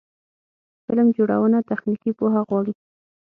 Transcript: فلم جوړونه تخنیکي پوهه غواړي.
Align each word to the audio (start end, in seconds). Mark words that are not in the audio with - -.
فلم 0.85 1.07
جوړونه 1.17 1.59
تخنیکي 1.69 2.11
پوهه 2.19 2.41
غواړي. 2.49 2.73